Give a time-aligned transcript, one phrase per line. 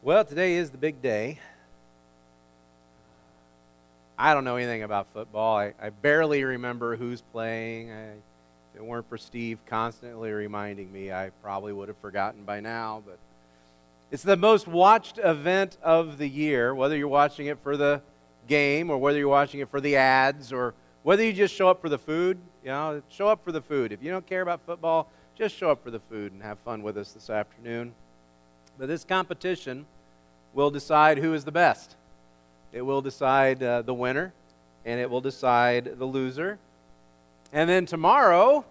[0.00, 1.40] Well, today is the big day.
[4.16, 5.58] I don't know anything about football.
[5.58, 7.90] I, I barely remember who's playing.
[7.90, 12.60] I, if it weren't for Steve constantly reminding me, I probably would have forgotten by
[12.60, 13.02] now.
[13.04, 13.18] But
[14.12, 18.00] it's the most watched event of the year, whether you're watching it for the
[18.46, 21.80] game or whether you're watching it for the ads or whether you just show up
[21.80, 22.38] for the food.
[22.62, 23.90] You know, show up for the food.
[23.90, 26.84] If you don't care about football, just show up for the food and have fun
[26.84, 27.94] with us this afternoon.
[28.78, 29.86] But this competition
[30.54, 31.96] will decide who is the best.
[32.72, 34.32] It will decide uh, the winner,
[34.84, 36.58] and it will decide the loser.
[37.52, 38.64] And then tomorrow,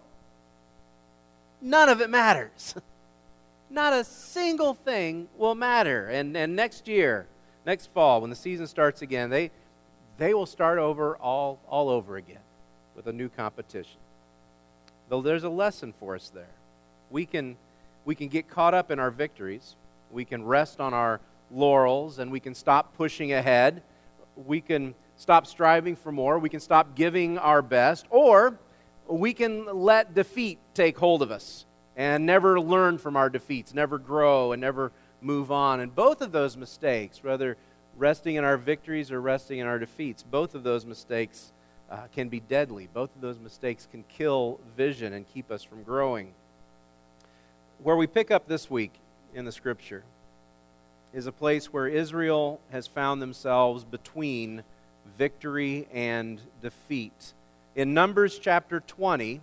[1.61, 2.75] none of it matters.
[3.69, 6.07] Not a single thing will matter.
[6.07, 7.27] And, and next year,
[7.65, 9.51] next fall, when the season starts again, they,
[10.17, 12.39] they will start over all, all over again
[12.95, 13.97] with a new competition.
[15.09, 16.47] Though there's a lesson for us there.
[17.09, 17.57] We can,
[18.05, 19.75] we can get caught up in our victories
[20.11, 21.19] we can rest on our
[21.51, 23.83] laurels and we can stop pushing ahead.
[24.35, 26.39] We can stop striving for more.
[26.39, 28.05] We can stop giving our best.
[28.09, 28.59] Or
[29.07, 33.97] we can let defeat take hold of us and never learn from our defeats, never
[33.97, 34.91] grow, and never
[35.21, 35.79] move on.
[35.79, 37.57] And both of those mistakes, whether
[37.97, 41.51] resting in our victories or resting in our defeats, both of those mistakes
[41.89, 42.87] uh, can be deadly.
[42.93, 46.33] Both of those mistakes can kill vision and keep us from growing.
[47.81, 48.93] Where we pick up this week
[49.37, 50.03] in the scripture
[51.13, 54.63] is a place where Israel has found themselves between
[55.15, 57.33] victory and defeat.
[57.75, 59.39] In Numbers chapter 20,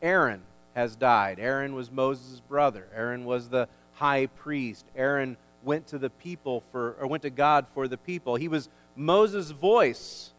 [0.00, 0.42] Aaron
[0.76, 1.40] has died.
[1.40, 2.86] Aaron was Moses' brother.
[2.94, 4.84] Aaron was the high priest.
[4.94, 8.36] Aaron went to the people for or went to God for the people.
[8.36, 10.30] He was Moses' voice.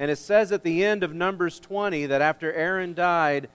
[0.00, 3.48] And it says at the end of Numbers 20 that after Aaron died,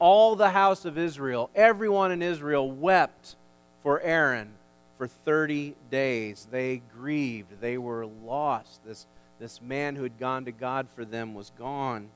[0.00, 3.36] all the house of Israel, everyone in Israel wept
[3.82, 4.52] for Aaron
[4.98, 6.46] for 30 days.
[6.50, 7.60] They grieved.
[7.60, 8.84] They were lost.
[8.84, 9.06] This,
[9.40, 12.08] this man who had gone to God for them was gone.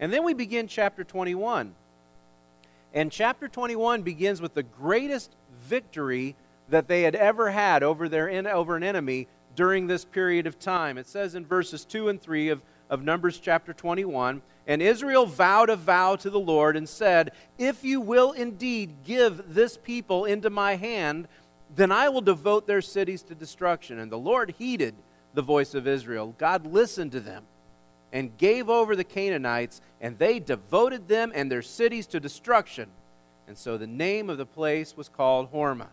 [0.00, 1.74] And then we begin chapter 21.
[2.94, 5.34] And chapter 21 begins with the greatest
[5.64, 6.36] victory
[6.68, 10.98] that they had ever had over, their, over an enemy during this period of time.
[10.98, 15.70] It says in verses 2 and 3 of, of Numbers chapter 21 And Israel vowed
[15.70, 20.50] a vow to the Lord and said, If you will indeed give this people into
[20.50, 21.28] my hand,
[21.74, 23.98] then I will devote their cities to destruction.
[23.98, 24.94] And the Lord heeded
[25.34, 26.34] the voice of Israel.
[26.38, 27.44] God listened to them
[28.12, 32.88] and gave over the Canaanites, and they devoted them and their cities to destruction.
[33.46, 35.88] And so the name of the place was called Hormah.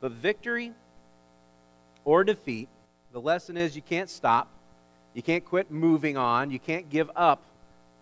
[0.00, 0.72] But victory
[2.04, 2.68] or defeat,
[3.12, 4.48] the lesson is you can't stop.
[5.14, 6.50] You can't quit moving on.
[6.50, 7.42] You can't give up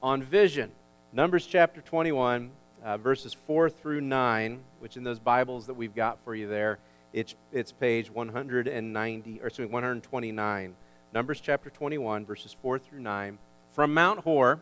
[0.03, 0.71] on vision.
[1.13, 2.51] Numbers chapter 21,
[2.85, 6.79] uh, verses 4 through 9, which in those Bibles that we've got for you there,
[7.15, 10.75] it's, it's page 190, or excuse me, 129.
[11.15, 13.39] Numbers chapter 21, verses 4 through 9.
[13.73, 14.61] From Mount Hor,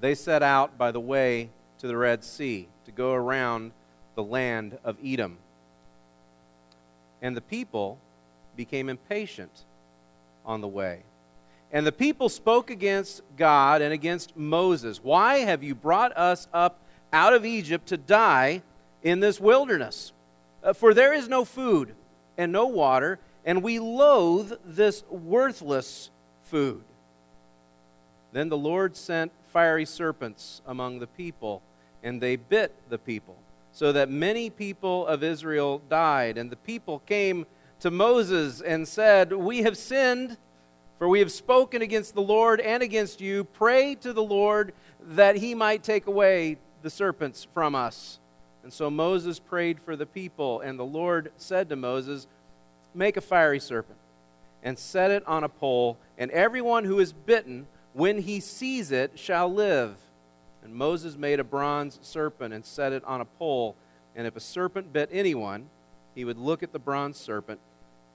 [0.00, 1.48] they set out by the way
[1.78, 3.72] to the Red Sea to go around
[4.14, 5.38] the land of Edom.
[7.22, 7.98] And the people
[8.58, 9.64] became impatient
[10.44, 11.04] on the way.
[11.72, 15.02] And the people spoke against God and against Moses.
[15.02, 16.80] Why have you brought us up
[17.12, 18.62] out of Egypt to die
[19.02, 20.12] in this wilderness.
[20.62, 21.94] Uh, for there is no food
[22.36, 26.10] and no water, and we loathe this worthless
[26.44, 26.82] food.
[28.32, 31.62] Then the Lord sent fiery serpents among the people,
[32.02, 33.36] and they bit the people,
[33.72, 36.36] so that many people of Israel died.
[36.36, 37.46] And the people came
[37.80, 40.36] to Moses and said, We have sinned,
[40.98, 43.44] for we have spoken against the Lord and against you.
[43.44, 48.18] Pray to the Lord that he might take away the serpents from us.
[48.62, 52.26] And so Moses prayed for the people, and the Lord said to Moses,
[52.94, 53.98] Make a fiery serpent
[54.62, 59.18] and set it on a pole, and everyone who is bitten, when he sees it,
[59.18, 59.96] shall live.
[60.62, 63.76] And Moses made a bronze serpent and set it on a pole.
[64.16, 65.70] And if a serpent bit anyone,
[66.18, 67.60] he would look at the bronze serpent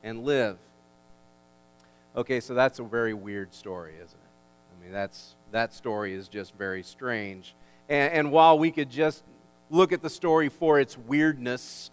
[0.03, 0.57] and live.
[2.17, 4.77] Okay, so that's a very weird story, isn't it?
[4.77, 7.55] I mean, that's, that story is just very strange.
[7.87, 9.23] And, and while we could just
[9.69, 11.91] look at the story for its weirdness,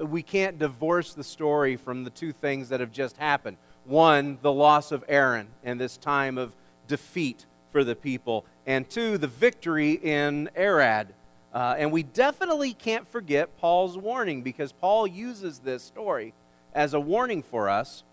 [0.00, 3.58] uh, we can't divorce the story from the two things that have just happened.
[3.84, 6.54] One, the loss of Aaron and this time of
[6.88, 8.46] defeat for the people.
[8.64, 11.12] And two, the victory in Arad.
[11.52, 16.32] Uh, and we definitely can't forget Paul's warning because Paul uses this story
[16.72, 18.04] as a warning for us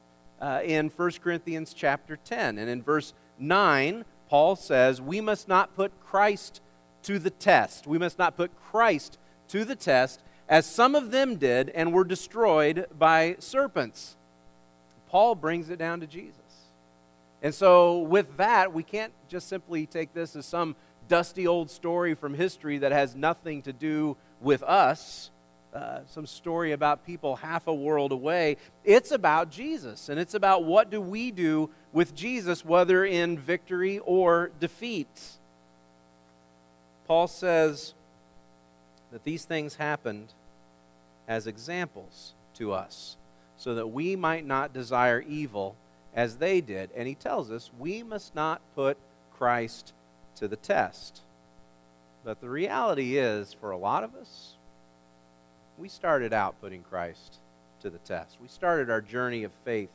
[0.42, 2.58] uh, in 1 Corinthians chapter 10.
[2.58, 6.62] And in verse 9, Paul says, We must not put Christ
[7.04, 7.86] to the test.
[7.86, 9.20] We must not put Christ
[9.50, 14.16] to the test as some of them did, and were destroyed by serpents.
[15.10, 16.40] Paul brings it down to Jesus.
[17.42, 20.76] And so, with that, we can't just simply take this as some
[21.08, 25.32] dusty old story from history that has nothing to do with us,
[25.74, 28.58] uh, some story about people half a world away.
[28.84, 34.00] It's about Jesus, and it's about what do we do with Jesus, whether in victory
[34.00, 35.08] or defeat.
[37.06, 37.94] Paul says
[39.12, 40.34] that these things happened
[41.28, 43.18] as examples to us,
[43.58, 45.76] so that we might not desire evil
[46.14, 46.90] as they did.
[46.96, 48.98] And he tells us we must not put
[49.38, 49.94] Christ
[50.38, 51.22] to the test.
[52.24, 54.56] But the reality is, for a lot of us,
[55.78, 57.38] we started out putting Christ
[57.82, 58.38] to the test.
[58.42, 59.90] We started our journey of faith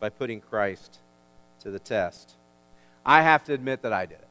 [0.00, 0.98] by putting Christ
[1.60, 2.34] to the test.
[3.04, 4.28] I have to admit that I did it.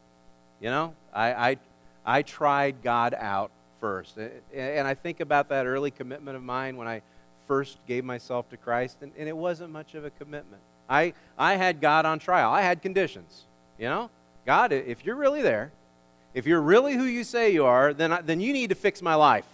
[0.62, 1.57] You know, I, I,
[2.06, 4.18] I tried God out first.
[4.54, 7.01] And I think about that early commitment of mine when I
[7.48, 10.62] first gave myself to Christ, and, and it wasn't much of a commitment.
[10.90, 13.45] I, I had God on trial, I had conditions.
[13.80, 14.10] You know,
[14.47, 15.73] God, if you're really there,
[16.33, 19.01] if you're really who you say you are, then, I, then you need to fix
[19.01, 19.45] my life.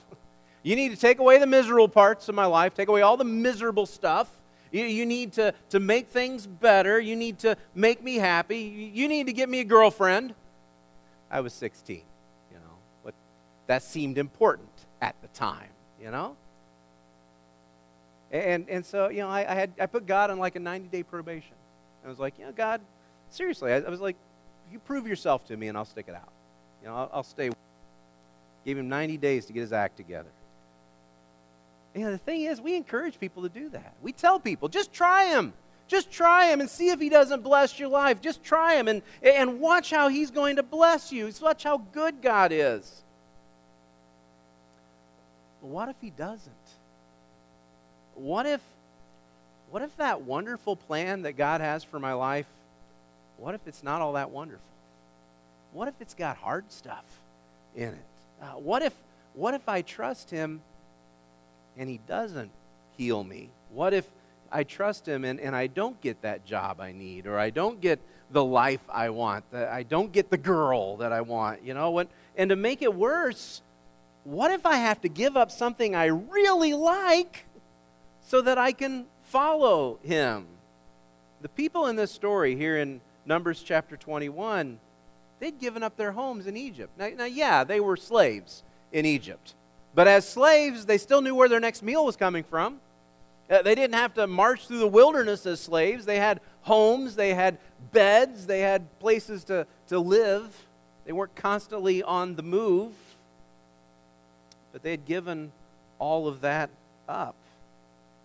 [0.61, 3.25] You need to take away the miserable parts of my life, take away all the
[3.25, 4.29] miserable stuff.
[4.71, 6.99] You, you need to, to make things better.
[6.99, 8.91] You need to make me happy.
[8.93, 10.35] You need to get me a girlfriend.
[11.31, 11.97] I was 16,
[12.51, 12.75] you know.
[13.03, 13.15] But
[13.65, 14.69] that seemed important
[15.01, 15.69] at the time,
[15.99, 16.37] you know.
[18.31, 20.87] And, and so, you know, I, I had I put God on like a 90
[20.89, 21.55] day probation.
[22.05, 22.79] I was like, you know, God,
[23.31, 24.17] seriously, I, I was like,
[24.71, 26.31] you prove yourself to me and I'll stick it out.
[26.81, 27.49] You know, I'll, I'll stay.
[28.65, 30.29] Gave him 90 days to get his act together.
[31.93, 33.93] You know, the thing is, we encourage people to do that.
[34.01, 35.53] We tell people, just try him.
[35.87, 38.21] Just try him and see if he doesn't bless your life.
[38.21, 41.29] Just try him and, and watch how he's going to bless you.
[41.41, 43.03] Watch how good God is.
[45.61, 46.53] But what if he doesn't?
[48.15, 48.61] What if,
[49.69, 52.47] what if that wonderful plan that God has for my life
[53.43, 54.63] what if it's not all that wonderful?
[55.73, 57.03] What if it's got hard stuff
[57.75, 58.05] in it?
[58.41, 58.93] Uh, what if
[59.33, 60.61] what if I trust him
[61.77, 62.51] and he doesn't
[62.95, 63.49] heal me?
[63.73, 64.07] What if
[64.49, 67.81] I trust him and, and I don't get that job I need or I don't
[67.81, 67.99] get
[68.31, 71.91] the life I want, that I don't get the girl that I want, you know?
[71.91, 72.07] What,
[72.37, 73.61] and to make it worse,
[74.23, 77.45] what if I have to give up something I really like
[78.21, 80.45] so that I can follow him?
[81.41, 84.79] The people in this story here in Numbers chapter 21,
[85.39, 86.91] they'd given up their homes in Egypt.
[86.97, 89.53] Now, now, yeah, they were slaves in Egypt.
[89.95, 92.79] But as slaves, they still knew where their next meal was coming from.
[93.49, 96.05] Uh, they didn't have to march through the wilderness as slaves.
[96.05, 97.57] They had homes, they had
[97.91, 100.65] beds, they had places to, to live.
[101.05, 102.93] They weren't constantly on the move.
[104.71, 105.51] But they had given
[105.99, 106.69] all of that
[107.07, 107.35] up.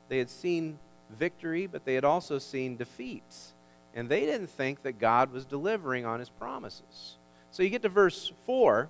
[0.08, 0.78] They had seen
[1.10, 3.52] victory, but they had also seen defeats
[3.94, 7.16] and they didn't think that God was delivering on his promises.
[7.50, 8.88] So you get to verse 4,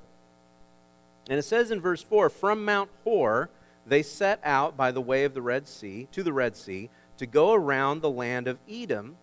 [1.28, 3.50] and it says in verse 4 From Mount Hor,
[3.86, 7.26] they set out by the way of the Red Sea, to the Red Sea, to
[7.26, 9.16] go around the land of Edom,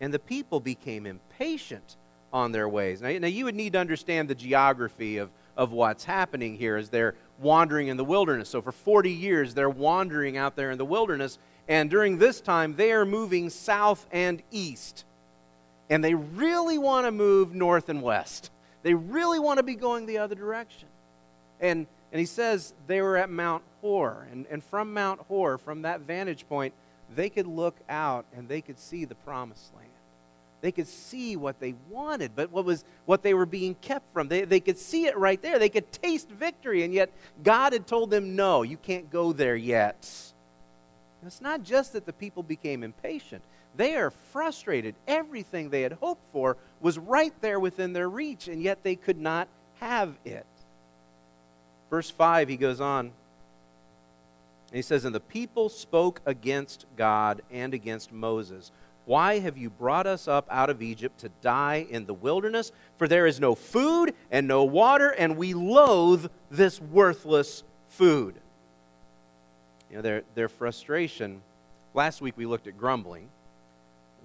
[0.00, 1.96] and the people became impatient
[2.32, 3.00] on their ways.
[3.00, 6.90] Now, now you would need to understand the geography of, of what's happening here as
[6.90, 8.48] they're wandering in the wilderness.
[8.48, 11.38] So for 40 years, they're wandering out there in the wilderness,
[11.68, 15.04] and during this time, they are moving south and east
[15.90, 18.50] and they really want to move north and west.
[18.82, 20.88] They really want to be going the other direction.
[21.60, 24.26] And, and he says they were at Mount Hor.
[24.30, 26.74] And, and from Mount Hor, from that vantage point,
[27.14, 29.88] they could look out and they could see the promised land.
[30.60, 34.26] They could see what they wanted, but what was what they were being kept from.
[34.26, 35.56] They, they could see it right there.
[35.60, 37.12] They could taste victory, and yet
[37.44, 40.32] God had told them, no, you can't go there yet.
[41.26, 43.42] It's not just that the people became impatient.
[43.76, 44.94] They are frustrated.
[45.06, 49.18] Everything they had hoped for was right there within their reach, and yet they could
[49.18, 49.48] not
[49.80, 50.46] have it.
[51.90, 53.06] Verse 5, he goes on.
[53.06, 58.70] and He says, And the people spoke against God and against Moses.
[59.04, 62.72] Why have you brought us up out of Egypt to die in the wilderness?
[62.98, 68.34] For there is no food and no water, and we loathe this worthless food.
[69.90, 71.40] You know, their, their frustration.
[71.94, 73.28] Last week we looked at grumbling.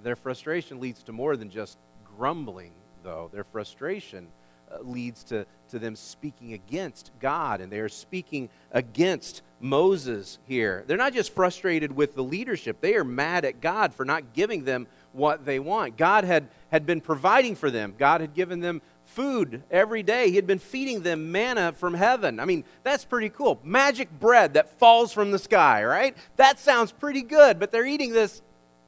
[0.04, 1.78] Their frustration leads to more than just
[2.18, 2.72] grumbling,
[3.04, 3.30] though.
[3.32, 4.28] Their frustration
[4.72, 10.84] uh, leads to, to them speaking against God, and they are speaking against Moses here.
[10.88, 14.66] They're not just frustrated with the leadership, they are mad at God for not giving
[14.66, 15.96] them what they want.
[15.96, 20.30] God had, had been providing for them, God had given them food every day.
[20.30, 22.40] He had been feeding them manna from heaven.
[22.40, 23.60] I mean, that's pretty cool.
[23.64, 26.16] Magic bread that falls from the sky, right?
[26.38, 28.42] That sounds pretty good, but they're eating this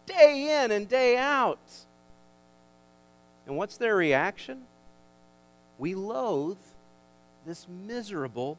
[0.06, 1.60] day in and day out.
[3.46, 4.64] And what's their reaction?
[5.78, 6.58] We loathe
[7.46, 8.58] this miserable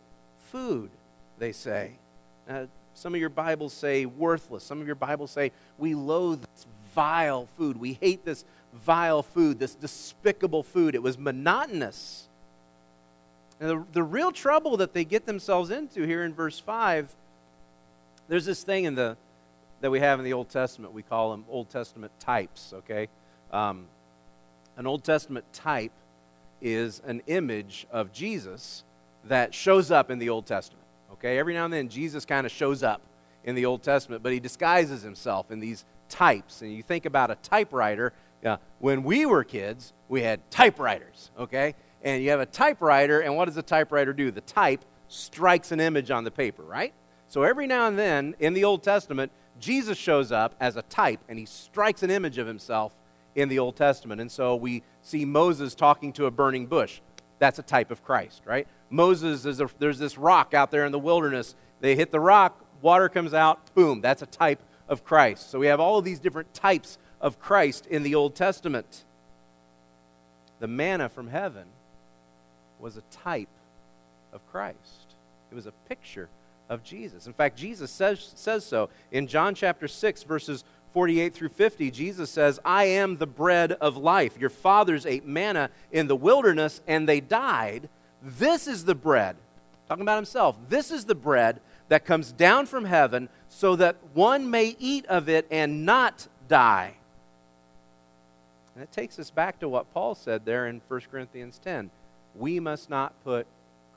[0.53, 0.91] food,
[1.39, 1.93] they say.
[2.49, 4.63] Uh, some of your Bibles say worthless.
[4.65, 7.77] Some of your Bibles say we loathe this vile food.
[7.79, 8.45] We hate this
[8.85, 10.95] vile food, this despicable food.
[10.95, 12.29] It was monotonous.
[13.61, 17.15] And the, the real trouble that they get themselves into here in verse 5,
[18.29, 19.17] there's this thing in the,
[19.81, 20.93] that we have in the Old Testament.
[20.93, 23.09] We call them Old Testament types, okay?
[23.51, 23.87] Um,
[24.77, 25.93] an Old Testament type
[26.61, 28.85] is an image of Jesus
[29.25, 30.85] that shows up in the Old Testament.
[31.13, 33.01] Okay, every now and then Jesus kind of shows up
[33.45, 36.63] in the Old Testament, but he disguises himself in these types.
[36.63, 38.13] And you think about a typewriter.
[38.47, 41.75] Uh, when we were kids, we had typewriters, okay?
[42.03, 44.31] And you have a typewriter, and what does a typewriter do?
[44.31, 46.95] The type strikes an image on the paper, right?
[47.29, 51.21] So every now and then in the Old Testament, Jesus shows up as a type,
[51.29, 52.95] and he strikes an image of himself
[53.35, 54.21] in the Old Testament.
[54.21, 57.01] And so we see Moses talking to a burning bush.
[57.39, 58.67] That's a type of Christ, right?
[58.91, 61.55] Moses, is a, there's this rock out there in the wilderness.
[61.81, 65.51] They hit the rock, water comes out, boom, that's a type of Christ.
[65.51, 69.05] So we have all of these different types of Christ in the Old Testament.
[70.61, 71.67] The manna from heaven
[72.79, 73.49] was a type
[74.33, 75.15] of Christ,
[75.51, 76.29] it was a picture
[76.69, 77.27] of Jesus.
[77.27, 78.91] In fact, Jesus says, says so.
[79.13, 83.97] In John chapter 6, verses 48 through 50, Jesus says, I am the bread of
[83.97, 84.39] life.
[84.39, 87.89] Your fathers ate manna in the wilderness and they died.
[88.23, 89.37] This is the bread,
[89.89, 94.51] talking about himself, this is the bread that comes down from heaven so that one
[94.51, 96.95] may eat of it and not die.
[98.77, 101.91] And it takes us back to what Paul said there in 1 Corinthians 10.
[102.35, 103.47] We must not put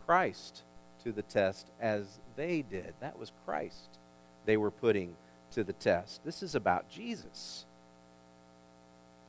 [0.05, 0.63] Christ
[1.03, 2.93] to the test as they did.
[3.01, 4.00] That was Christ
[4.45, 5.15] they were putting
[5.51, 6.24] to the test.
[6.24, 7.65] This is about Jesus.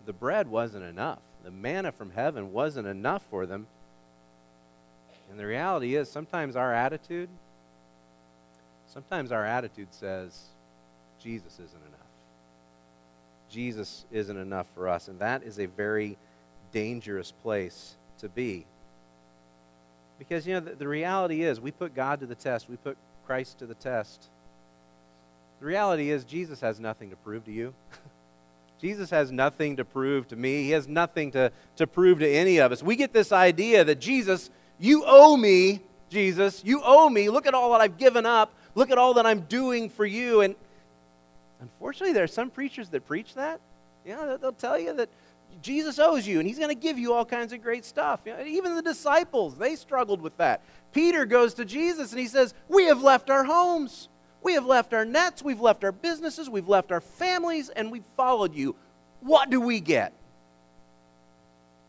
[0.07, 3.67] The bread wasn't enough, the manna from heaven wasn't enough for them.
[5.31, 7.29] And the reality is, sometimes our attitude,
[8.87, 10.45] sometimes our attitude says,
[11.23, 12.00] Jesus isn't enough.
[13.51, 15.09] Jesus isn't enough for us.
[15.09, 16.17] And that is a very
[16.73, 18.65] dangerous place to be.
[20.19, 22.97] Because, you know, the, the reality is, we put God to the test, we put
[23.27, 24.29] Christ to the test.
[25.61, 27.75] The reality is, Jesus has nothing to prove to you.
[28.81, 30.65] Jesus has nothing to prove to me.
[30.65, 32.83] He has nothing to, to prove to any of us.
[32.83, 36.63] We get this idea that Jesus, you owe me, Jesus.
[36.65, 37.29] You owe me.
[37.29, 38.55] Look at all that I've given up.
[38.75, 40.41] Look at all that I'm doing for you.
[40.41, 40.55] And
[41.61, 43.61] unfortunately, there are some preachers that preach that.
[44.07, 45.11] Know, they'll tell you that
[45.63, 48.21] Jesus owes you and he's going to give you all kinds of great stuff.
[48.25, 50.63] You know, even the disciples, they struggled with that.
[50.93, 54.09] Peter goes to Jesus and he says, We have left our homes.
[54.43, 58.07] We have left our nets, we've left our businesses, we've left our families, and we've
[58.17, 58.75] followed you.
[59.21, 60.15] What do we get?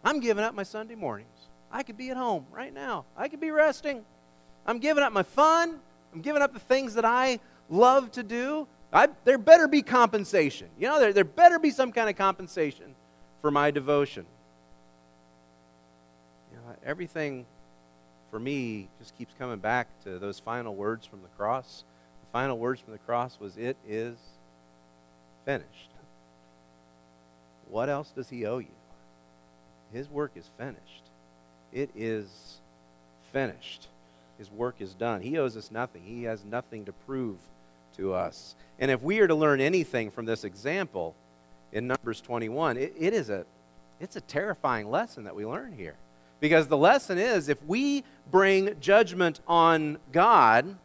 [0.03, 1.29] I'm giving up my Sunday mornings.
[1.71, 3.05] I could be at home right now.
[3.15, 4.03] I could be resting.
[4.65, 5.79] I'm giving up my fun.
[6.13, 8.67] I'm giving up the things that I love to do.
[8.93, 10.67] I, there better be compensation.
[10.77, 12.95] You know, there, there better be some kind of compensation
[13.41, 14.25] for my devotion.
[16.51, 17.45] You know, everything
[18.29, 21.83] for me just keeps coming back to those final words from the cross
[22.21, 24.17] The final words from the cross was, It is
[25.45, 25.89] finished.
[27.69, 28.67] What else does he owe you?
[29.93, 31.03] His work is finished.
[31.71, 32.59] It is
[33.31, 33.87] finished.
[34.37, 35.21] His work is done.
[35.21, 36.01] He owes us nothing.
[36.03, 37.37] He has nothing to prove
[38.01, 38.55] to us.
[38.79, 41.15] And if we are to learn anything from this example
[41.71, 43.45] in Numbers 21, it, it is a
[43.99, 45.93] it's a terrifying lesson that we learn here.
[46.39, 50.75] Because the lesson is if we bring judgment on God,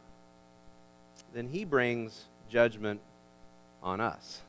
[1.33, 3.01] then he brings judgment
[3.83, 4.43] on us.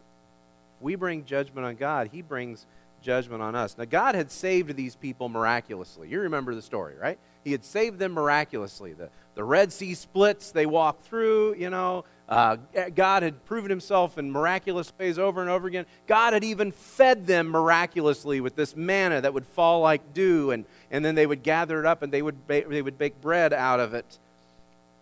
[0.78, 2.66] If We bring judgment on God, he brings
[3.02, 3.78] judgment on us.
[3.78, 6.10] Now, God had saved these people miraculously.
[6.10, 7.18] You remember the story, right?
[7.46, 8.92] He had saved them miraculously.
[8.92, 12.04] The, the Red Sea splits, they walk through, you know.
[12.30, 12.58] Uh,
[12.94, 15.86] God had proven himself in miraculous ways over and over again.
[16.08, 20.66] God had even fed them miraculously with this manna that would fall like dew, and,
[20.92, 23.54] and then they would gather it up and they would, ba- they would bake bread
[23.54, 24.20] out of it.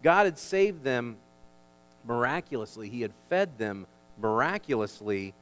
[0.04, 1.18] God had saved them
[2.06, 2.90] miraculously.
[2.90, 3.88] He had fed them
[4.22, 5.34] miraculously,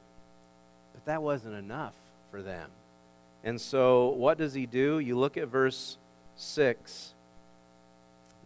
[0.94, 1.96] but that wasn't enough
[2.32, 2.70] for them.
[3.44, 5.00] And so, what does he do?
[5.00, 5.98] You look at verse
[6.38, 7.14] 6.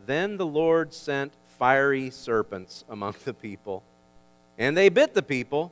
[0.07, 3.83] Then the Lord sent fiery serpents among the people,
[4.57, 5.71] and they bit the people,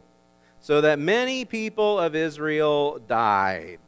[0.61, 3.79] so that many people of Israel died.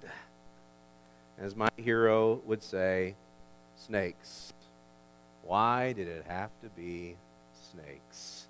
[1.39, 3.15] As my hero would say,
[3.75, 4.53] snakes.
[5.43, 7.15] Why did it have to be
[7.71, 8.47] snakes?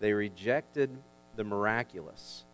[0.00, 0.90] They rejected
[1.36, 2.44] the miraculous,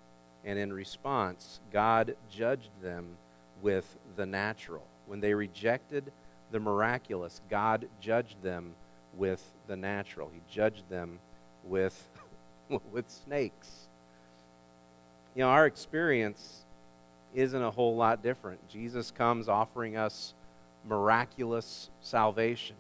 [0.45, 3.17] and in response, God judged them
[3.63, 4.87] with the natural.
[5.07, 6.13] When they rejected
[6.51, 8.75] the miraculous, God judged them
[9.19, 10.31] with the natural.
[10.33, 11.19] He judged them
[11.65, 12.09] with,
[12.93, 13.89] with snakes.
[15.35, 16.65] You know, our experience
[17.35, 18.67] isn't a whole lot different.
[18.69, 20.33] Jesus comes offering us
[20.87, 22.77] miraculous salvation.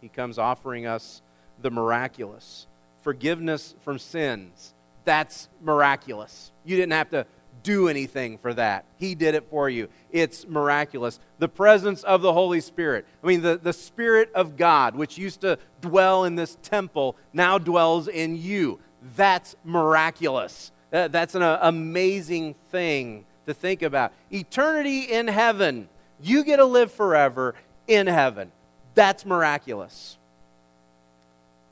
[0.00, 1.20] He comes offering us
[1.60, 2.66] the miraculous.
[3.02, 4.74] Forgiveness from sins.
[5.04, 6.52] That's miraculous.
[6.64, 7.26] You didn't have to
[7.62, 8.84] do anything for that.
[8.96, 9.88] He did it for you.
[10.10, 11.18] It's miraculous.
[11.38, 13.06] The presence of the Holy Spirit.
[13.22, 17.58] I mean, the, the Spirit of God, which used to dwell in this temple, now
[17.58, 18.78] dwells in you.
[19.16, 20.72] That's miraculous.
[20.90, 24.12] that's an uh, amazing thing to think about.
[24.30, 25.88] Eternity in heaven.
[26.22, 27.54] You get to live forever
[27.86, 28.52] in heaven.
[28.94, 30.18] That's miraculous.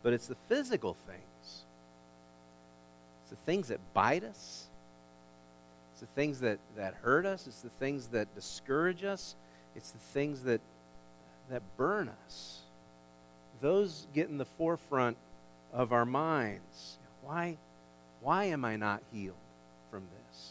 [0.03, 1.65] But it's the physical things,
[3.23, 4.68] it's the things that bite us,
[5.99, 9.35] it's the things that, that hurt us, it's the things that discourage us,
[9.75, 10.61] it's the things that,
[11.51, 12.61] that burn us.
[13.61, 15.17] Those get in the forefront
[15.73, 16.99] of our minds.
[17.25, 17.57] Why,
[18.21, 19.35] why am I not healed
[19.91, 20.51] from this?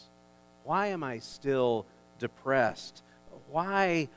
[0.64, 1.86] Why am I still
[2.18, 3.02] depressed?
[3.50, 4.10] Why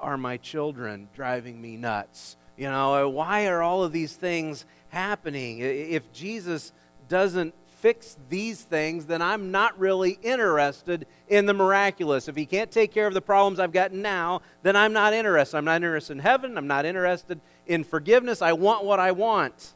[0.00, 2.38] are my children driving me nuts?
[2.56, 5.58] You know, why are all of these things happening?
[5.58, 6.72] If Jesus
[7.10, 12.28] doesn't fix these things, then I'm not really interested in the miraculous.
[12.28, 15.56] If he can't take care of the problems I've got now, then I'm not interested.
[15.56, 16.58] I'm not interested in heaven.
[16.58, 18.42] I'm not interested in forgiveness.
[18.42, 19.74] I want what I want.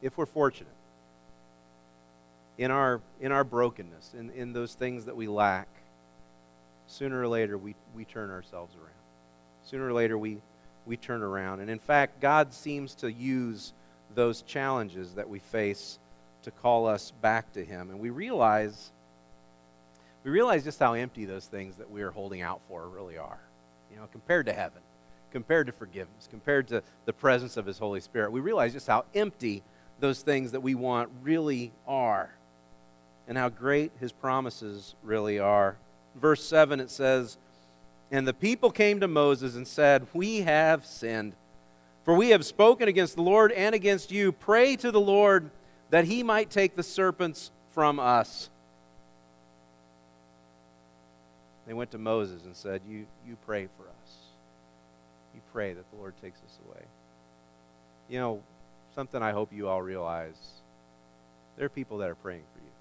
[0.00, 0.68] If we're fortunate
[2.58, 5.68] in our, in our brokenness, in, in those things that we lack,
[6.86, 8.90] sooner or later we, we turn ourselves around.
[9.64, 10.38] Sooner or later we,
[10.84, 11.60] we turn around.
[11.60, 13.72] And in fact, God seems to use
[14.16, 16.00] those challenges that we face
[16.42, 17.90] to call us back to Him.
[17.90, 18.90] And we realize,
[20.24, 23.38] we realize just how empty those things that we are holding out for really are.
[23.92, 24.82] You know, compared to heaven,
[25.30, 29.04] compared to forgiveness, compared to the presence of His Holy Spirit, we realize just how
[29.14, 29.62] empty
[30.00, 32.34] those things that we want really are
[33.28, 35.76] and how great His promises really are
[36.16, 37.36] verse 7, it says,
[38.10, 41.34] And the people came to Moses and said, We have sinned,
[42.06, 44.30] for we have spoken against the Lord and against you.
[44.30, 45.50] Pray to the Lord
[45.90, 48.48] that he might take the serpents from us.
[51.66, 54.14] They went to Moses and said, You, you pray for us.
[55.34, 56.84] You pray that the Lord takes us away.
[58.08, 58.42] You know,
[58.94, 60.36] something I hope you all realize
[61.56, 62.72] there are people that are praying for you.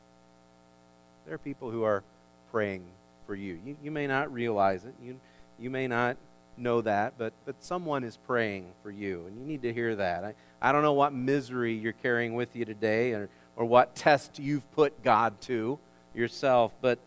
[1.25, 2.03] There are people who are
[2.51, 2.83] praying
[3.25, 3.59] for you.
[3.65, 4.93] You, you may not realize it.
[5.03, 5.19] You,
[5.57, 6.15] you may not
[6.57, 10.23] know that, but, but someone is praying for you, and you need to hear that.
[10.23, 14.39] I, I don't know what misery you're carrying with you today or, or what test
[14.39, 15.79] you've put God to
[16.13, 16.99] yourself, but,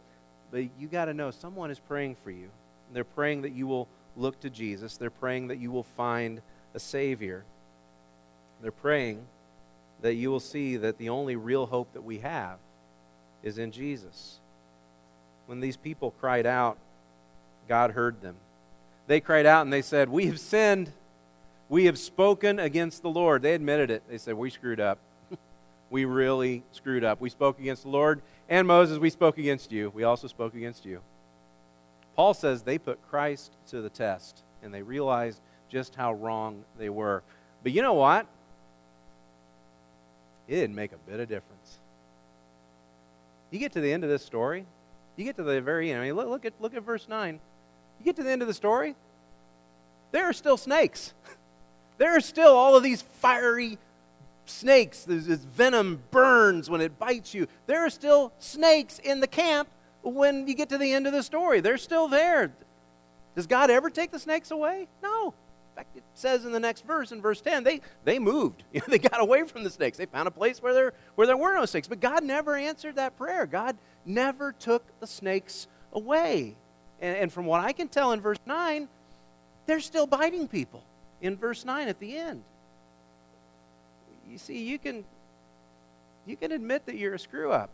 [0.51, 2.51] but you got to know someone is praying for you.
[2.93, 6.43] They're praying that you will look to Jesus, they're praying that you will find
[6.75, 7.45] a Savior.
[8.61, 9.25] They're praying
[10.03, 12.59] that you will see that the only real hope that we have
[13.43, 14.41] is in Jesus
[15.49, 16.77] when these people cried out,
[17.69, 18.37] God heard them.
[19.09, 20.93] They cried out and they said, We have sinned.
[21.71, 23.43] We have spoken against the Lord.
[23.43, 24.03] They admitted it.
[24.09, 24.99] They said, We screwed up.
[25.91, 27.21] we really screwed up.
[27.21, 28.21] We spoke against the Lord.
[28.49, 29.91] And Moses, we spoke against you.
[29.95, 31.01] We also spoke against you.
[32.17, 35.41] Paul says they put Christ to the test and they realized
[35.71, 37.23] just how wrong they were.
[37.63, 38.27] But you know what?
[40.49, 41.79] It didn't make a bit of difference.
[43.51, 44.67] You get to the end of this story,
[45.17, 46.03] you get to the very end.
[46.03, 47.41] I mean, look, look, at, look at verse 9.
[47.99, 48.95] You get to the end of the story,
[50.13, 51.15] there are still snakes.
[51.99, 53.79] there are still all of these fiery
[54.47, 55.05] snakes.
[55.05, 57.47] This, venom burns when it bites you.
[57.67, 59.69] There are still snakes in the camp
[60.03, 61.61] when you get to the end of the story.
[61.61, 62.53] They're still there.
[63.35, 64.89] Does God ever take the snakes away?
[65.03, 68.65] No In fact, it says in the next verse, in verse 10, they, they moved.
[68.73, 69.99] You know, they got away from the snakes.
[69.99, 71.89] They found a place where there, where there were no snakes.
[71.89, 73.47] But God never answered that prayer.
[73.47, 76.57] God never took the snakes away.
[77.01, 78.89] And, and from what I can tell in verse 9,
[79.67, 80.83] they're still biting people
[81.21, 82.43] in verse 9 at the end.
[84.29, 85.05] You see, you can,
[86.27, 87.71] you can admit that you're a screw up.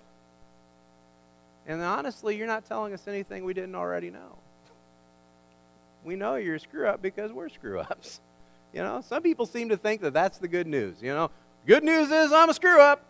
[1.66, 4.38] And honestly, you're not telling us anything we didn't already know
[6.04, 8.20] we know you're a screw up because we're screw ups.
[8.72, 11.00] You know, some people seem to think that that's the good news.
[11.00, 11.30] You know,
[11.64, 13.06] good news is I'm a screw up.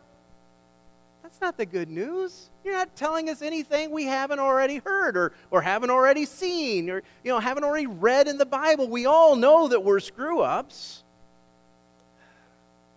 [1.24, 2.50] That's not the good news.
[2.62, 7.02] You're not telling us anything we haven't already heard or, or haven't already seen or
[7.24, 8.88] you know haven't already read in the Bible.
[8.88, 11.02] We all know that we're screw ups.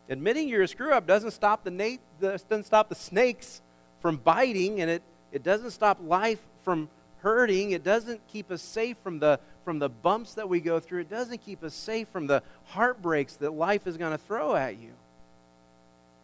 [0.09, 3.61] Admitting you're a screw up doesn't stop the na- doesn't stop the snakes
[4.01, 7.71] from biting, and it, it doesn't stop life from hurting.
[7.71, 10.99] It doesn't keep us safe from the from the bumps that we go through.
[10.99, 14.77] It doesn't keep us safe from the heartbreaks that life is going to throw at
[14.77, 14.91] you.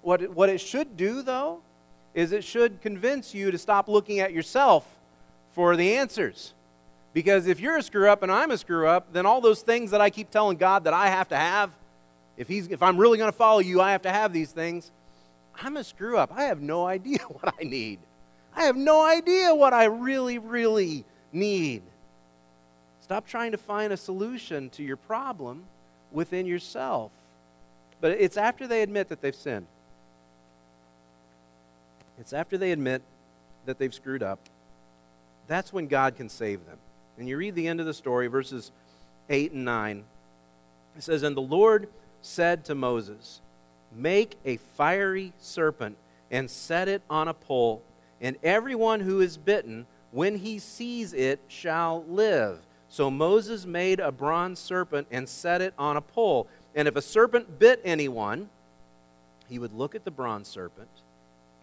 [0.02, 1.62] What it, what it should do, though,
[2.14, 4.88] is it should convince you to stop looking at yourself
[5.54, 6.54] for the answers.
[7.14, 9.92] Because if you're a screw up and I'm a screw up, then all those things
[9.92, 11.72] that I keep telling God that I have to have,
[12.38, 14.92] if, he's, if I'm really going to follow you, I have to have these things.
[15.62, 16.32] I'm a screw up.
[16.36, 18.00] I have no idea what I need.
[18.56, 21.82] I have no idea what I really, really need.
[23.02, 25.64] Stop trying to find a solution to your problem
[26.12, 27.12] within yourself.
[28.00, 29.68] But it's after they admit that they've sinned.
[32.20, 33.02] It's after they admit
[33.66, 34.40] that they've screwed up.
[35.48, 36.78] That's when God can save them.
[37.18, 38.72] And you read the end of the story, verses
[39.30, 40.04] 8 and 9.
[40.98, 41.88] It says, And the Lord
[42.22, 43.42] said to Moses,
[43.96, 45.98] Make a fiery serpent
[46.32, 47.84] and set it on a pole,
[48.20, 52.60] and everyone who is bitten, when he sees it, shall live.
[52.90, 56.48] So Moses made a bronze serpent and set it on a pole.
[56.76, 58.50] And if a serpent bit anyone,
[59.50, 60.90] he would look at the bronze serpent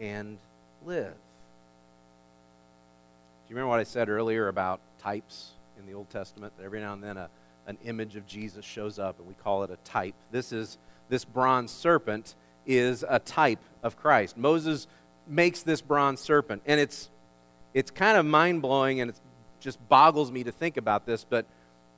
[0.00, 0.38] and
[0.84, 1.12] live.
[1.12, 6.52] Do you remember what I said earlier about types in the Old Testament?
[6.56, 7.28] That every now and then a,
[7.66, 10.14] an image of Jesus shows up, and we call it a type.
[10.32, 12.34] This is this bronze serpent
[12.66, 14.36] is a type of Christ.
[14.36, 14.86] Moses
[15.26, 17.10] makes this bronze serpent, and it's
[17.74, 19.20] it's kind of mind blowing, and it
[19.60, 21.24] just boggles me to think about this.
[21.28, 21.46] But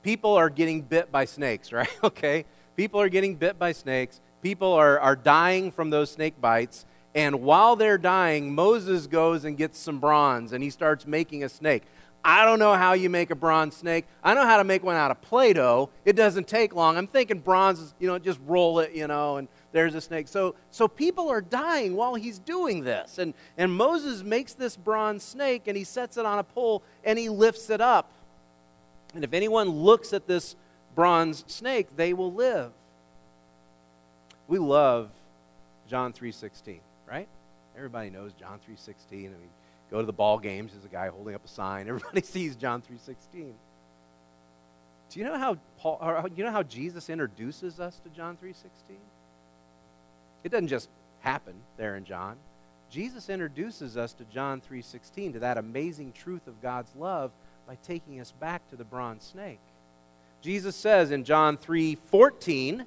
[0.03, 1.89] people are getting bit by snakes, right?
[2.03, 4.19] okay, people are getting bit by snakes.
[4.41, 6.85] People are, are dying from those snake bites.
[7.15, 11.49] And while they're dying, Moses goes and gets some bronze and he starts making a
[11.49, 11.83] snake.
[12.25, 14.05] I don't know how you make a bronze snake.
[14.23, 15.89] I know how to make one out of Play Doh.
[16.05, 16.97] It doesn't take long.
[16.97, 20.29] I'm thinking bronze is, you know, just roll it, you know, and there's a snake.
[20.29, 23.17] So, so people are dying while he's doing this.
[23.17, 27.19] And, and Moses makes this bronze snake and he sets it on a pole and
[27.19, 28.09] he lifts it up.
[29.13, 30.55] And if anyone looks at this
[30.95, 32.71] bronze snake, they will live.
[34.47, 35.09] We love
[35.89, 36.79] John 3:16
[37.13, 37.27] right?
[37.77, 38.95] Everybody knows John 3.16.
[39.11, 39.31] I mean,
[39.91, 41.87] go to the ball games, there's a guy holding up a sign.
[41.87, 43.51] Everybody sees John 3.16.
[45.09, 48.35] Do you know how Paul, or uh, you know how Jesus introduces us to John
[48.43, 48.95] 3.16?
[50.43, 52.37] It doesn't just happen there in John.
[52.89, 57.31] Jesus introduces us to John 3:16 to that amazing truth of God's love
[57.67, 59.61] by taking us back to the bronze snake.
[60.41, 62.85] Jesus says in John 3:14,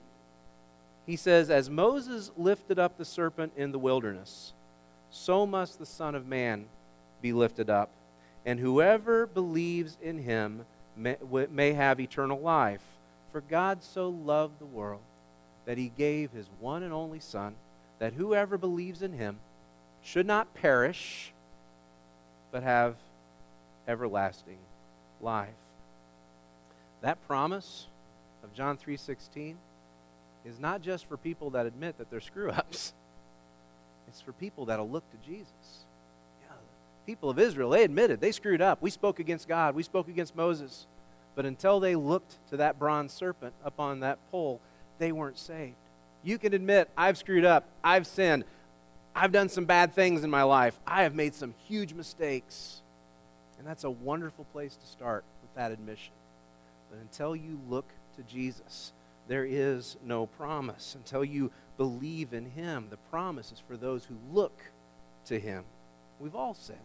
[1.07, 4.53] he says, As Moses lifted up the serpent in the wilderness,
[5.11, 6.66] so must the Son of Man
[7.23, 7.90] be lifted up.
[8.45, 10.66] And whoever believes in him
[10.97, 11.16] may,
[11.51, 12.83] may have eternal life.
[13.33, 15.01] For God so loved the world
[15.64, 17.55] that he gave his one and only Son,
[17.99, 19.38] that whoever believes in him
[20.03, 21.33] should not perish,
[22.51, 22.95] but have
[23.88, 24.59] everlasting
[25.21, 25.49] life.
[27.01, 27.87] That promise
[28.42, 29.57] of John 3:16
[30.47, 32.95] is not just for people that admit that they're screw ups,
[34.09, 35.85] it's for people that'll look to Jesus.
[37.07, 38.83] People of Israel, they admitted they screwed up.
[38.83, 40.87] We spoke against God, we spoke against Moses.
[41.37, 44.61] But until they looked to that bronze serpent up on that pole,
[44.99, 45.77] they weren't saved.
[46.25, 48.45] You can admit, I've screwed up, I've sinned,
[49.15, 52.83] I've done some bad things in my life, I have made some huge mistakes.
[53.59, 56.13] And that's a wonderful place to start with that admission.
[56.91, 58.93] But until you look to Jesus,
[59.29, 60.95] there is no promise.
[60.95, 64.59] Until you believe in Him, the promise is for those who look
[65.27, 65.65] to Him.
[66.19, 66.79] We've all sinned,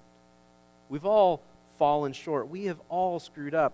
[0.90, 1.42] we've all
[1.78, 3.74] fallen short, we have all screwed up.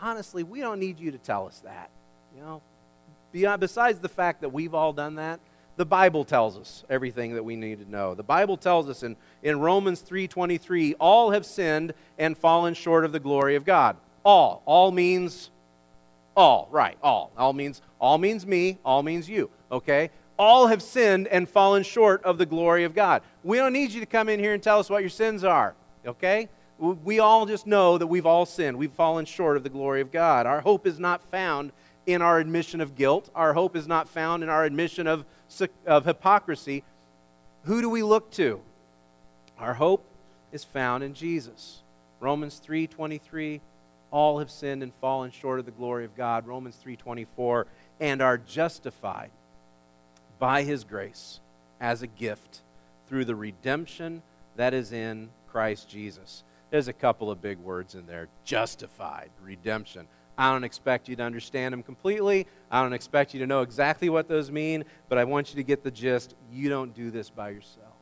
[0.00, 1.90] Honestly, we don't need you to tell us that.
[2.34, 2.62] You know,
[3.32, 5.40] beyond, besides the fact that we've all done that,
[5.76, 8.14] the Bible tells us everything that we need to know.
[8.14, 13.12] The Bible tells us in, in Romans 3:23, all have sinned and fallen short of
[13.12, 13.96] the glory of God.
[14.24, 14.62] All.
[14.66, 15.50] All means
[16.36, 17.30] all, right, all.
[17.36, 20.10] All means all means me, all means you, okay?
[20.38, 23.22] All have sinned and fallen short of the glory of God.
[23.42, 25.74] We don't need you to come in here and tell us what your sins are,
[26.04, 26.48] okay?
[26.78, 28.76] We all just know that we've all sinned.
[28.76, 30.44] We've fallen short of the glory of God.
[30.44, 31.72] Our hope is not found
[32.04, 33.30] in our admission of guilt.
[33.34, 35.24] Our hope is not found in our admission of,
[35.86, 36.82] of hypocrisy.
[37.64, 38.60] Who do we look to?
[39.58, 40.04] Our hope
[40.52, 41.82] is found in Jesus.
[42.20, 43.60] Romans 3:23
[44.14, 46.46] all have sinned and fallen short of the glory of God.
[46.46, 47.66] Romans 3:24
[47.98, 49.32] and are justified
[50.38, 51.40] by his grace
[51.80, 52.62] as a gift
[53.08, 54.22] through the redemption
[54.54, 56.44] that is in Christ Jesus.
[56.70, 60.06] There's a couple of big words in there justified, redemption.
[60.38, 62.46] I don't expect you to understand them completely.
[62.70, 65.64] I don't expect you to know exactly what those mean, but I want you to
[65.64, 66.36] get the gist.
[66.52, 67.96] You don't do this by yourself.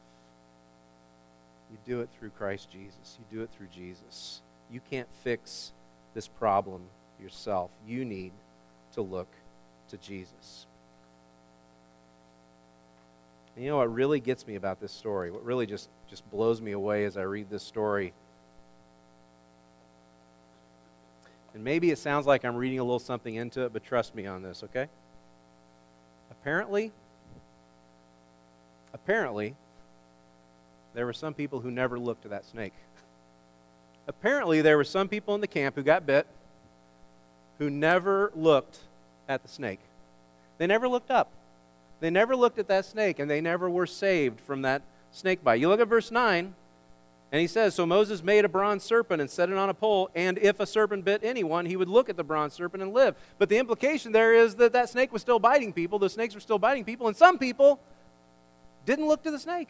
[1.71, 3.19] You do it through Christ Jesus.
[3.19, 4.43] You do it through Jesus.
[4.71, 5.73] You can't fix
[6.15, 6.83] this problem
[7.21, 7.71] yourself.
[7.87, 8.33] You need
[8.95, 9.29] to look
[9.91, 10.67] to Jesus.
[13.55, 15.31] And you know what really gets me about this story?
[15.31, 18.13] What really just, just blows me away as I read this story
[21.55, 24.27] And maybe it sounds like I'm reading a little something into it, but trust me
[24.27, 24.89] on this, okay?
[26.31, 26.93] Apparently,
[28.95, 29.55] apparently,
[30.95, 32.73] there were some people who never looked to that snake.
[34.07, 36.27] Apparently, there were some people in the camp who got bit
[37.59, 38.81] who never looked
[39.29, 39.81] at the snake.
[40.59, 41.31] They never looked up.
[42.01, 45.61] They never looked at that snake, and they never were saved from that snake bite.
[45.61, 46.55] You look at verse 9.
[47.31, 50.11] And he says, So Moses made a bronze serpent and set it on a pole,
[50.15, 53.15] and if a serpent bit anyone, he would look at the bronze serpent and live.
[53.39, 55.99] But the implication there is that that snake was still biting people.
[55.99, 57.81] The snakes were still biting people, and some people
[58.85, 59.69] didn't look to the snake.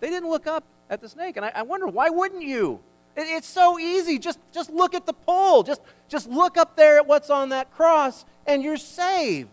[0.00, 1.36] They didn't look up at the snake.
[1.36, 2.80] And I, I wonder, why wouldn't you?
[3.18, 4.18] It, it's so easy.
[4.18, 5.62] Just, just look at the pole.
[5.62, 9.50] Just, just look up there at what's on that cross, and you're saved.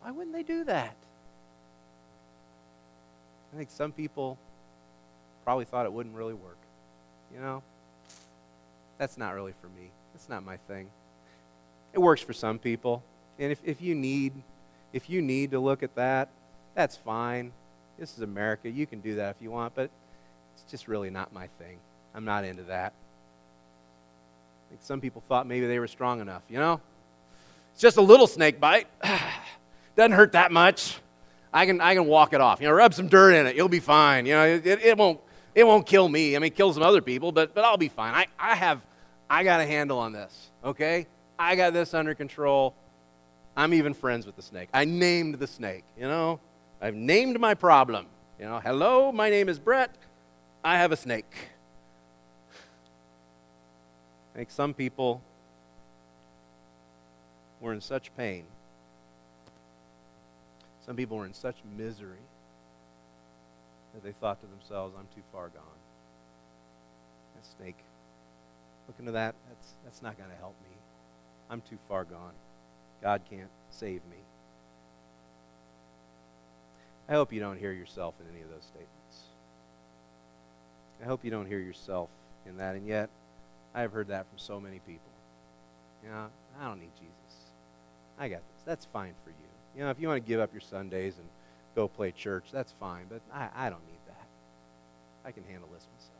[0.00, 0.94] Why wouldn't they do that?
[3.52, 4.38] I think some people
[5.44, 6.58] probably thought it wouldn't really work.
[7.34, 7.62] You know?
[8.98, 9.90] That's not really for me.
[10.14, 10.88] That's not my thing.
[11.92, 13.02] It works for some people.
[13.38, 14.32] And if, if you need
[14.92, 16.30] if you need to look at that,
[16.74, 17.52] that's fine.
[17.98, 18.70] This is America.
[18.70, 19.90] You can do that if you want, but
[20.70, 21.78] just really not my thing.
[22.14, 22.92] I'm not into that.
[24.66, 26.80] I think some people thought maybe they were strong enough, you know?
[27.72, 28.88] It's just a little snake bite.
[29.96, 30.98] Doesn't hurt that much.
[31.52, 32.60] I can, I can walk it off.
[32.60, 33.56] You know, rub some dirt in it.
[33.56, 34.26] You'll be fine.
[34.26, 35.20] You know, it, it, won't,
[35.54, 36.36] it won't kill me.
[36.36, 38.14] I mean, kill some other people, but, but I'll be fine.
[38.14, 38.80] I, I have,
[39.30, 41.06] I got a handle on this, okay?
[41.38, 42.74] I got this under control.
[43.56, 44.68] I'm even friends with the snake.
[44.74, 46.40] I named the snake, you know?
[46.80, 48.06] I've named my problem.
[48.38, 49.94] You know, hello, my name is Brett.
[50.64, 51.50] I have a snake.
[54.34, 55.22] Think some people
[57.60, 58.44] were in such pain.
[60.84, 62.18] Some people were in such misery
[63.94, 65.62] that they thought to themselves, I'm too far gone.
[67.34, 67.78] That snake,
[68.86, 70.76] look into that, that's, that's not going to help me.
[71.48, 72.34] I'm too far gone.
[73.02, 74.18] God can't save me.
[77.08, 79.05] I hope you don't hear yourself in any of those statements.
[81.02, 82.08] I hope you don't hear yourself
[82.46, 83.10] in that, and yet
[83.74, 85.00] I have heard that from so many people.
[86.02, 86.26] You know,
[86.60, 87.12] I don't need Jesus.
[88.18, 88.62] I got this.
[88.64, 89.36] That's fine for you.
[89.76, 91.26] You know, if you want to give up your Sundays and
[91.74, 94.26] go play church, that's fine, but I, I don't need that.
[95.24, 96.12] I can handle this myself.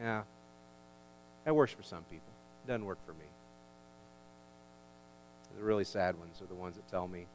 [0.00, 0.22] Yeah,
[1.44, 2.28] that works for some people.
[2.64, 3.26] It doesn't work for me.
[5.58, 7.26] The really sad ones are the ones that tell me,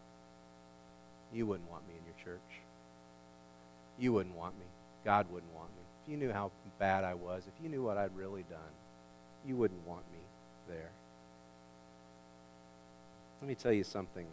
[1.33, 2.61] you wouldn't want me in your church.
[3.97, 4.65] You wouldn't want me.
[5.05, 5.83] God wouldn't want me.
[6.03, 8.59] If you knew how bad I was, if you knew what I'd really done,
[9.45, 10.19] you wouldn't want me
[10.67, 10.89] there.
[13.41, 14.27] Let me tell you something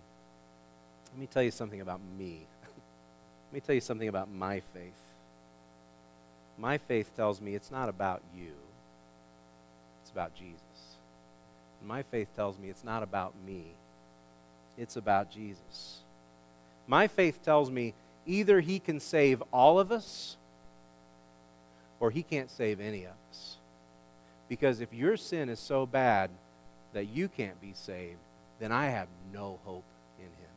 [1.13, 2.47] let me tell you something about me.
[3.51, 4.93] Let me tell you something about my faith.
[6.59, 8.53] My faith tells me it's not about you,
[10.03, 10.61] it's about Jesus.
[11.85, 13.65] My faith tells me it's not about me,
[14.77, 15.99] it's about Jesus.
[16.87, 17.95] My faith tells me
[18.27, 20.37] either he can save all of us
[22.01, 23.57] or he can't save any of us.
[24.49, 26.31] Because if your sin is so bad
[26.93, 28.19] that you can't be saved,
[28.61, 29.85] then I have no hope
[30.19, 30.51] in him.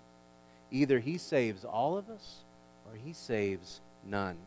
[0.71, 2.37] Either he saves all of us
[2.89, 4.37] or he saves none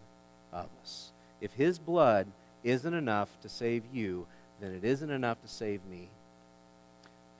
[0.53, 1.13] of us.
[1.41, 2.27] If his blood
[2.63, 4.27] isn't enough to save you,
[4.61, 6.09] then it isn't enough to save me.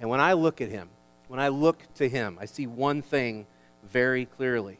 [0.01, 0.89] And when I look at him,
[1.29, 3.47] when I look to him, I see one thing
[3.91, 4.79] very clearly.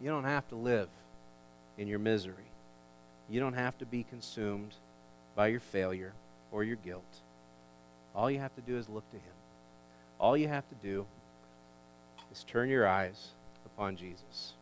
[0.00, 0.88] You don't have to live
[1.78, 2.49] in your misery.
[3.30, 4.74] You don't have to be consumed
[5.36, 6.12] by your failure
[6.50, 7.20] or your guilt.
[8.14, 9.32] All you have to do is look to him.
[10.18, 11.06] All you have to do
[12.32, 13.28] is turn your eyes
[13.64, 14.54] upon Jesus.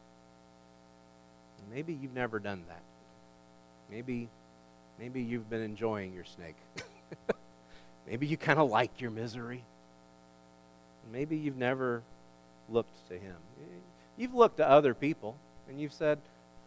[1.70, 2.82] maybe you've never done that.
[3.90, 4.28] Maybe,
[4.98, 6.56] maybe you've been enjoying your snake.
[8.06, 9.64] maybe you kind of like your misery.
[11.10, 12.02] Maybe you've never
[12.68, 13.36] looked to him.
[14.16, 15.36] You've looked to other people
[15.68, 16.18] and you've said,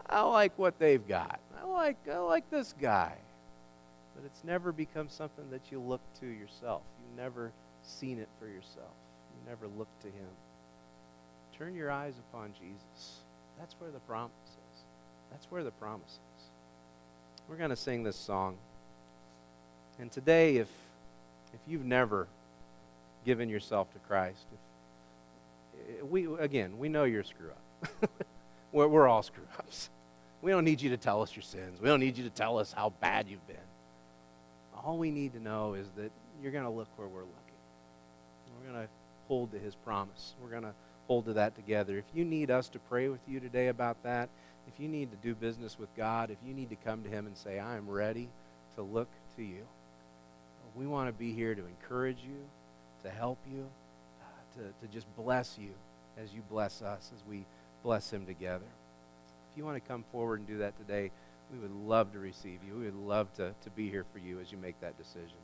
[0.10, 1.40] I like what they've got.
[1.82, 3.16] Like, I like this guy.
[4.16, 6.84] But it's never become something that you look to yourself.
[7.00, 8.94] You've never seen it for yourself.
[9.34, 10.30] You never looked to him.
[11.58, 13.22] Turn your eyes upon Jesus.
[13.58, 14.84] That's where the promise is.
[15.32, 16.44] That's where the promise is.
[17.50, 18.58] We're going to sing this song.
[19.98, 20.70] And today, if,
[21.52, 22.28] if you've never
[23.26, 28.12] given yourself to Christ, if, eh, we, again, we know you're a screw up.
[28.72, 29.90] we're, we're all screw ups.
[30.42, 31.80] We don't need you to tell us your sins.
[31.80, 33.58] We don't need you to tell us how bad you've been.
[34.84, 37.36] All we need to know is that you're going to look where we're looking.
[38.60, 38.90] We're going to
[39.28, 40.34] hold to his promise.
[40.42, 40.74] We're going to
[41.08, 41.98] hold to that together.
[41.98, 44.30] If you need us to pray with you today about that,
[44.68, 47.28] if you need to do business with God, if you need to come to him
[47.28, 48.30] and say, I am ready
[48.76, 49.66] to look to you,
[50.76, 52.38] we want to be here to encourage you,
[53.04, 53.68] to help you,
[54.22, 55.72] uh, to, to just bless you
[56.18, 57.46] as you bless us, as we
[57.84, 58.66] bless him together.
[59.52, 61.12] If you want to come forward and do that today,
[61.52, 62.76] we would love to receive you.
[62.78, 65.38] We would love to, to be here for you as you make that decision.